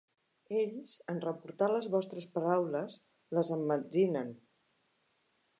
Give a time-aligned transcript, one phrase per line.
[0.59, 2.97] Ells, en reportar les vostres paraules,
[3.39, 4.37] les emmetzinen!